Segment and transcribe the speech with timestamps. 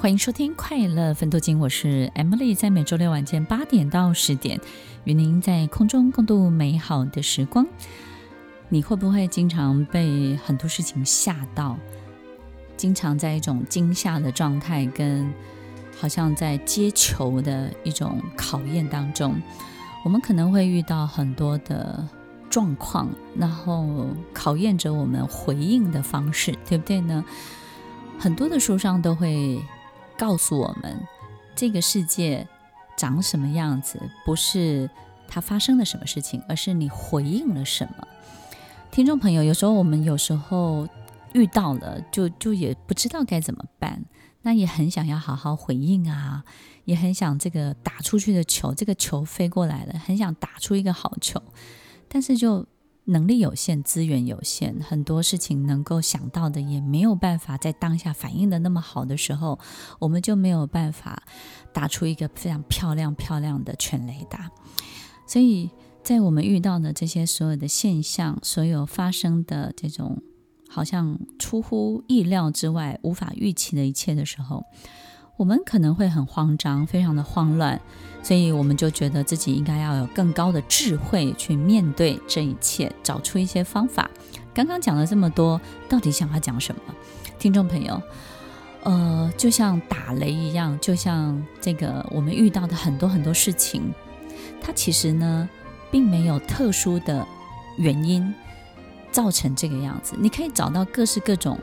[0.00, 4.60] 欢迎收听《快乐分多金》，我是 Emily，在每周六晚间八点到十点，
[5.02, 7.66] 与您在空中共度美好的时光。
[8.68, 11.76] 你会不会经常被很多事情吓到？
[12.76, 15.28] 经常在一种惊吓的状态，跟
[16.00, 19.34] 好像在接球的一种考验当中，
[20.04, 22.06] 我们可能会遇到很多的
[22.48, 27.24] 状况，然后考验着我们回应的方式，对不对呢？
[28.16, 29.60] 很多的书上都会。
[30.18, 31.00] 告诉我们，
[31.54, 32.46] 这个世界
[32.96, 34.90] 长什么样子，不是
[35.28, 38.06] 它发生了什么事情，而是你回应了什么。
[38.90, 40.88] 听众朋友，有时候我们有时候
[41.32, 44.04] 遇到了，就就也不知道该怎么办，
[44.42, 46.42] 那也很想要好好回应啊，
[46.84, 51.40] 也很想这个打出去的球，这个球飞过来了，很想打出一个好球，
[52.08, 52.66] 但是就。
[53.08, 59.58] 能力有限，资源有限，很多事情能够想到的也没有办法在当下反应的那么好的时候，
[59.98, 61.22] 我们就没有办法
[61.72, 64.50] 打出一个非常漂亮漂亮的全雷达。
[65.26, 65.70] 所以
[66.02, 70.22] 在我们遇到的这些所有的现象，所有发生的这种
[70.68, 74.64] 好像出乎意料之外、无法预期的一切的时候，
[75.38, 77.80] 我们可能会很慌张，非常的慌乱。
[78.24, 84.10] 所以我们就觉得自己应该要有更高的智慧去面对这一切，找出一些方法。
[84.52, 86.80] 刚刚讲了这么多，到底想要讲什么？
[87.38, 88.02] 听众朋友，
[88.82, 93.94] 呃，就像打雷一样，就像这个我们遇到的很多很多事情，
[94.60, 95.48] 它其实呢，
[95.88, 97.24] 并没有特殊的
[97.76, 98.34] 原因
[99.12, 100.16] 造成这个样子。
[100.18, 101.56] 你可以找到各式各种。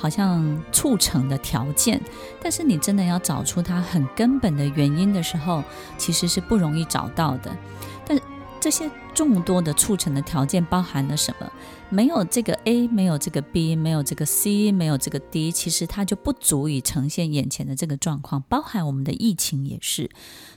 [0.00, 2.00] 好像促成的条件，
[2.40, 5.64] 但是你真的要找出它很根本的原因的时候，
[5.96, 7.50] 其实是不容易找到的。
[8.06, 8.16] 但
[8.60, 8.88] 这些
[9.18, 11.52] 众多的促成的条件包含了什么？
[11.90, 18.40] 没有这个 A，没有这个 B，没有这个 C，没有这个 D，其实它就不足以呈现眼前的这个状况。
[18.42, 20.08] 包含我们的疫情也是。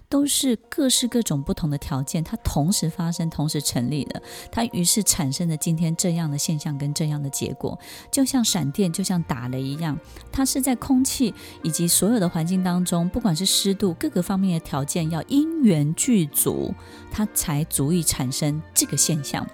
[0.10, 4.22] 都是各式各种不同的条件，它同时发生，同时成立的，
[4.52, 7.80] 它于是产生了今天这样的现象跟这样的结果，
[8.12, 9.98] 就像闪电，就像打雷一样，
[10.30, 11.34] 它是在空气
[11.64, 16.74] 以及所有的环境当中，不管是湿度各个方面的条件要因缘具足，
[17.10, 19.46] 它才足以产生这个现象。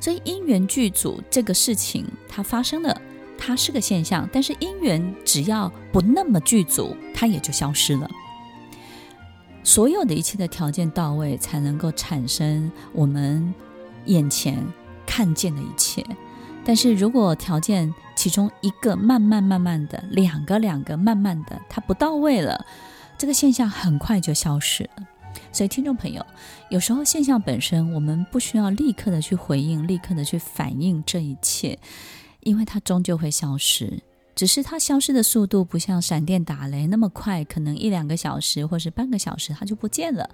[0.00, 3.00] 所以因缘具足这个事情它发生了，
[3.38, 8.10] 它是个现象，但是因缘只要不那么具足，它也就消失了。
[9.64, 13.54] 所有的一切的条件到位，才能够产生我们
[14.06, 14.58] 眼前
[15.06, 16.04] 看见的一切。
[16.64, 22.66] 但是如果条件其中一个慢慢慢慢的，两个两个慢慢的，它不到位了，
[23.16, 25.06] 这个现象很快就消失了。
[25.52, 26.24] 所以听众朋友，
[26.70, 31.78] 有时候现象本身，我们不需要立刻的去回应，立刻的去反应这一切，
[32.40, 34.02] 因为它终究会消失。
[34.34, 40.28] 只是它消失的速度不像闪电打雷那么快，可能一两个小时或是半个小时它就不见了。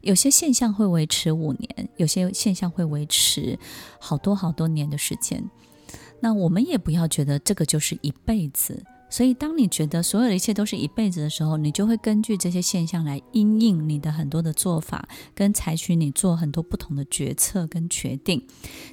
[0.00, 3.58] 有些现象会维持五年，有些现象会维持
[4.00, 5.44] 好多好多年的时间。
[6.18, 8.82] 那我们也不要觉得这个就是一辈子。
[9.12, 18.46] 所以，当你觉得所有的一切都是一辈子的时候，你就会根据这些现象来因应你的很多的做法，跟采取你做很多不同的决策跟决定。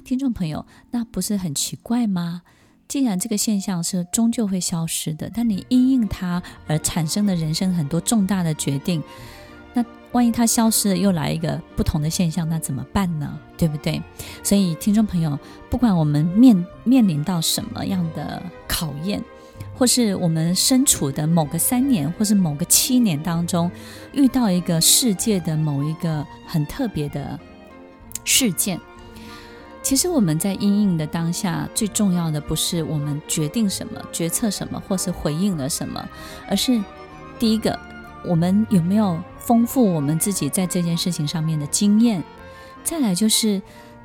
[0.04, 2.42] 听众朋友，那不是很奇怪吗？
[2.86, 9.02] 既然这个现象是终究会消失的，但你因应它而产生的人生很多重大的决定，
[9.72, 9.82] 那
[10.12, 13.40] 万一它消失了，又来一个不同的现象，那怎么办呢？
[13.56, 14.02] 对不对？
[14.42, 15.38] 所以，听众朋友，
[15.70, 19.24] 不管我们面面临到什么样的考验，
[19.74, 23.70] 或是我们身处的某个三年，或是某个七年当中，
[24.12, 27.38] 遇到一个世界的某一个很特别的
[28.24, 28.78] 事件。
[29.82, 36.06] 其实我们在阴影的当下，最重要的不是我们决定什么、决策什么，或是回应了什么，
[36.46, 36.78] 而是
[37.38, 37.78] 第一个，
[38.26, 42.22] 我们有没有丰富我们自己在这件事情上面的经验？
[42.84, 43.62] 再来就是，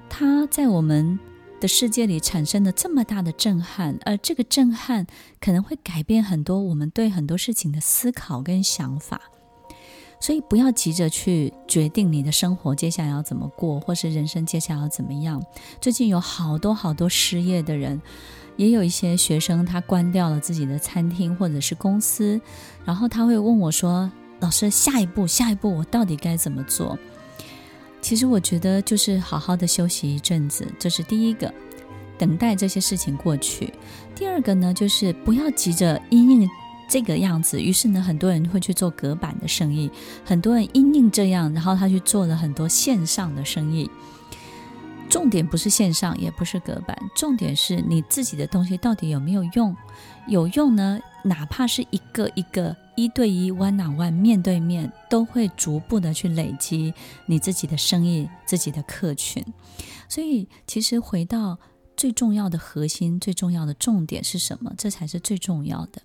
[0.09, 1.19] 他在我们
[1.67, 5.05] 世界里产生了这么大的震撼，而这个震撼
[5.39, 9.21] 可能会改变很多我们对很多事情的思考跟想法。
[10.19, 15.43] 所以不要急着去决定你的生活接下来要怎么过，或是人生接下来要怎么样。
[15.79, 18.01] 最近有好多好多失业的人，
[18.55, 22.39] 也有一些学生他关掉了自己的餐厅或者是公司，
[22.85, 24.09] 然后他会问我说
[24.39, 26.97] ：“老师，下一步，下一步我到底该怎么做？”
[28.05, 31.51] 其实我觉得就是好好的休息一阵子，这是第一个，
[32.19, 33.73] 等待这些事情过去。
[34.13, 36.47] 第二个呢，就是不要急着因应
[36.87, 37.59] 这个样子。
[37.59, 39.89] 于是呢，很多人会去做隔板的生意，
[40.23, 43.89] 很多人因应这样，然后他去做了很多线上的生意。
[45.09, 49.75] 重点不是线上，也不是隔板，重点是你自己的东西到底有没有用？
[50.27, 52.75] 有用呢，哪怕是一个一个。
[52.97, 56.93] 一对一，one on one，面对面，都会逐步的去累积
[57.25, 59.43] 你自己的生意、自己的客群。
[60.07, 61.59] 所以，其实回到
[61.97, 64.73] 最重要的核心、最重要的重点是什么？
[64.77, 66.01] 这才是最重要的。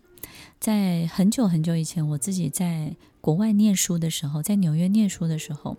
[0.59, 5.77] 在很久很久以前，我自己在国外念书的时候，在纽约念书的时候，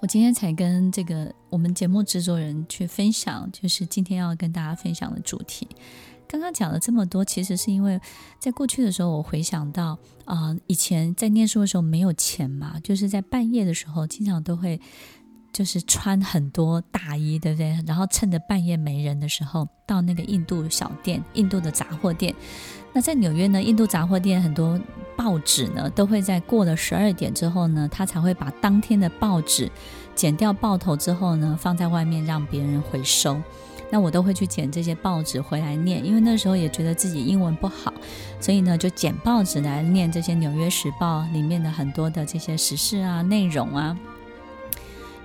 [0.00, 5.66] 我今天才跟这个我们节目制作人去分享，就是今天要跟大家分享的主题。
[6.28, 7.98] 刚刚讲了这么多，其实是因为
[8.38, 14.78] 在过去的时候，我回想到啊、呃，以前在念书的时候没有钱嘛，就是在半夜的时候，经常都会
[15.56, 17.82] 就是穿很多大衣，对不对？
[17.86, 22.34] 然后趁着半夜没人的时候，到那个印度小店、印度的杂货店。
[22.92, 24.78] 那在纽约呢，印度杂货店很多
[25.16, 29.72] 报纸呢，都会在过了十二点之后呢，他才会把当天的报纸
[30.14, 33.40] 剪掉报头之后呢，放在外面让别人回收。
[33.90, 37.94] 那我都会去捡这些报纸回来念，因为那时候也觉得自己英文不好，
[38.42, 43.96] 所以呢就捡报纸来念这些《纽约时报》里面的很多的这些时事啊、内容啊。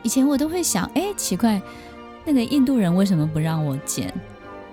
[0.04, 1.62] 以前我都会想，哎，奇怪，
[2.26, 4.14] 那个印度人为什么不让我捡？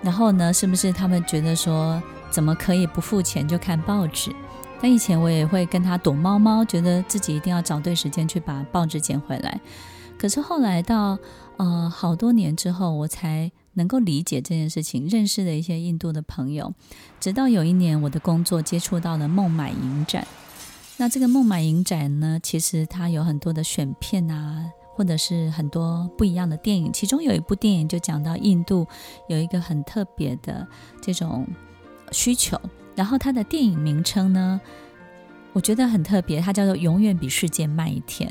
[0.01, 4.35] 然后呢，是不是他们觉得说，怎么可以不付钱就看报纸？
[4.81, 9.59] 但以前我也会跟他躲猫猫，觉得自己一定要找对时间去把报纸捡回来。
[10.17, 11.17] 可是后来到
[11.57, 13.51] 呃好多年之后，我才。
[13.73, 16.73] 能够理解这件事情，认识的一些印度的朋友，
[17.17, 20.27] 直到有一年我的工作接触到了孟买影展。
[20.97, 24.65] 那这个孟买影展呢，其实它有很多的选片啊，
[24.99, 26.91] 或者是很多不一样的电影。
[26.91, 28.85] 其中有一部电影就讲到印度
[29.29, 30.67] 有一个很特别的
[30.99, 31.47] 这种
[32.11, 32.59] 需求，
[32.95, 34.59] 然后它的电影名称呢，
[35.53, 38.29] 我觉得很特别，它叫做《永远比世界慢一天》。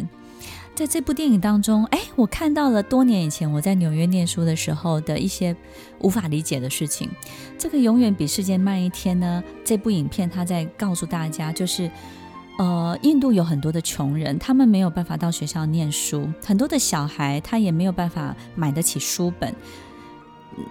[0.75, 5.57] 在这部电影当中，哎，我看到了多年以前我在纽约念书的时候的一些
[6.01, 7.09] 无法理解的事情。
[7.57, 9.43] 这个永远比世界慢一天呢？
[9.65, 11.91] 这部影片它在告诉大家，就是，
[12.59, 19.55] 呃，印度有很多的穷人，他们没有办法到学校念书，很多的小孩他也没有办法买得起书本，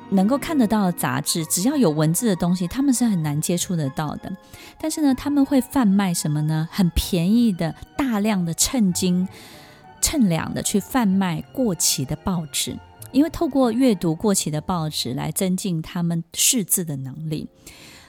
[0.10, 4.32] 能够看得到的杂志，只要有文字的东西，他们是很难接触得到的。
[4.80, 6.68] 但是呢，他们会贩卖什么呢？
[6.72, 9.28] 很便宜的、大量的称斤。
[10.00, 12.78] 称两的去贩卖过期的报纸，
[13.12, 17.50] 因为透过阅读过期的报纸来增进他们识字的能力，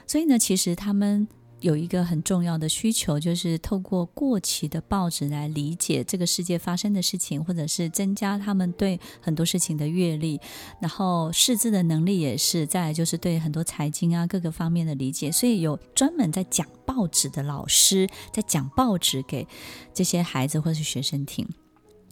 [0.05, 1.27] 所以呢，其实他们
[1.61, 10.39] 有一个很重要的需求，就是透过过期的报纸来理解这个世界发生的事情，或者是增加他们对很多事情的阅历，
[10.79, 12.65] 然后识字的能力也是。
[12.65, 19.47] 再来就是对很多财经啊各个方面的理解，所以有专门在讲报纸的老师在讲报纸给
[19.93, 21.47] 这些孩子或是学生听。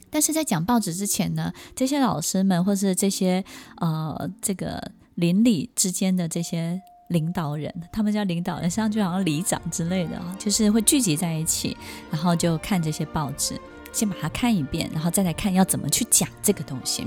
[0.10, 3.44] 但是在讲报纸之前呢，这些老师们或是这些
[3.78, 11.76] 呃这个邻里之间的这些领导人，他们叫领导人，实际上就好像里长之类的，就是会聚集在一起，
[12.12, 13.60] 然后就看这些报纸，
[13.92, 17.06] 先把它看一遍，然后再来看要怎么去讲这个东西。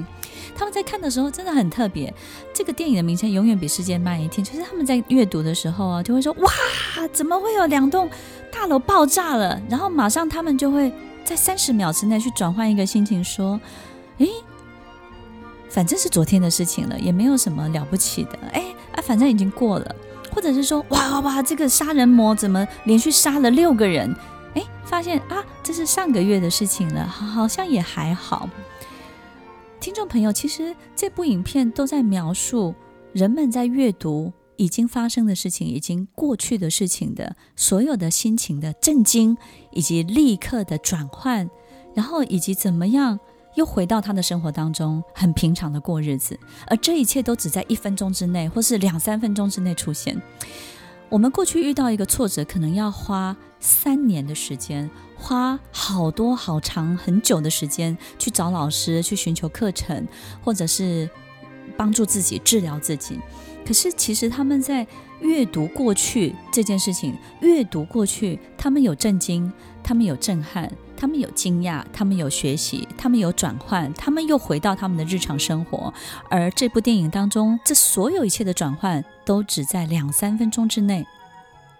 [0.56, 2.12] 他们在看的时候真的很特别。
[2.54, 6.50] 这个电影的名称永远比世界慢一天，就是他们在阅读的时候啊，就会说哇，
[7.12, 8.08] 怎么会有两栋
[8.52, 9.60] 大楼爆炸了？
[9.68, 10.92] 然后马上他们就会。
[11.22, 13.60] 在三十秒之内去转换一个心情，说
[14.18, 14.28] ：“诶，
[15.68, 18.38] 反正是昨天的事情了，也没有什么了不起的。
[18.52, 19.96] 诶，反正已经过了。
[20.32, 24.14] 或者是说，哇哇哇，这个杀人魔怎么连续杀了六个人？
[24.54, 28.48] 诶，发现啊，这是上个月的事情了，好像也还好。
[29.80, 32.74] 听众朋友，其实这部影片都在描述
[33.12, 39.34] 人们在阅读。”已经发生的事情，已经过去的事情的所有的心情的震惊，
[39.72, 41.48] 以及立刻的转换，
[41.94, 43.18] 然后以及怎么样
[43.54, 50.20] 又回到他的生活当中，很平常的过日子，而这一切都只在一分钟之内，或是两三分钟之内出现。
[51.08, 60.06] 我们过去遇到一个挫折，可能要花三年的时间，花好多好长很久的时间去找老师，去寻求课程，
[60.42, 61.08] 或者是。
[61.76, 63.18] 帮助自己治疗自己。
[63.64, 64.86] 可是其实他们在
[65.20, 69.50] 阅读过去这件事情，阅读过去，他们有震惊，
[69.82, 75.92] 他们有震撼，他们有惊讶，他们有学习，他们有转换，他们又回到他们的日常生活。
[76.28, 81.06] 而这部电影当中，这所有一切的转换，都只在两三分钟之内，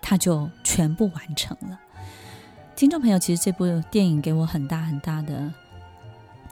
[0.03, 1.79] 他就全部完成了。
[2.75, 5.53] 听众朋友，其实这部电影给我很大很大的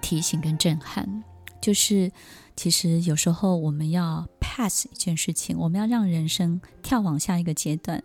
[0.00, 1.24] 提醒跟震撼，
[1.60, 2.12] 就是
[2.54, 8.04] 其实有时候我们要 pass 一件事情，我们要让人生跳往下一个阶段。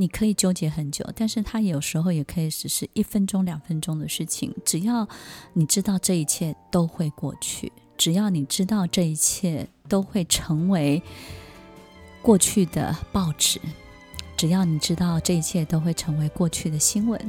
[0.00, 4.54] 你可以纠结很久，但是它有时候也可以只是一分钟、两分钟的事情。
[4.64, 5.08] 只要
[5.54, 11.02] 你知道这一切都会过去，只要你知道这一切都会成为
[12.22, 13.60] 过去的报纸。
[14.36, 17.20] 只要你知道这一切都会成为过去的新闻，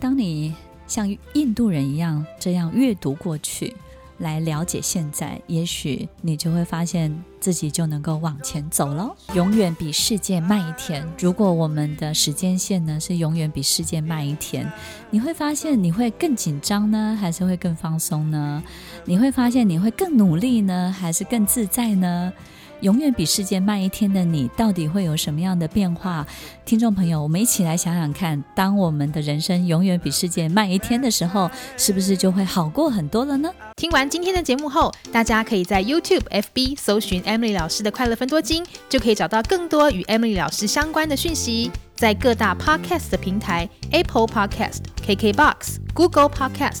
[0.00, 0.52] 当你
[0.88, 3.76] 像印度人一样这样阅读过去，
[4.18, 9.16] 来了解现在，也许你就会发现自己就能够往前走喽。
[9.34, 11.04] 永远比世界慢一天。
[11.18, 14.70] 如果我们的时间线呢是永远比世界慢一天，
[15.10, 18.62] 你会发现你会更紧张呢，还是会更放松呢？
[19.04, 22.32] 你会发现你会更努力呢，还是更自在呢？
[22.82, 26.26] 永远比世界慢一天的你，到底会有什么样的变化？
[26.64, 33.48] 听众朋友，我们一起来想想看，当我们的人生永远比世界慢一天的时候，是不是就会好过很多了呢？
[33.76, 41.70] 听完今天的节目后，大家可以在 YouTube、FB 搜寻 Emily 老师的快乐分多金，就可以找到更多与 Emily 老师相关的讯息。
[41.94, 46.80] 在各大 Podcast 的平台，Apple Podcast、KKBox、Google Podcast、